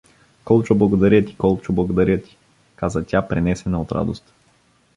—Колчо, 0.45 0.75
благодаря 0.75 1.25
ти, 1.25 1.35
Колчо, 1.37 1.73
благодаря 1.73 2.21
ти!— 2.21 2.37
каза 2.75 3.05
тя, 3.05 3.27
пренесена 3.27 3.81
от 3.81 3.91
радост. 3.91 4.33